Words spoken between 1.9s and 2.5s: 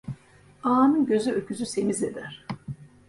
eder.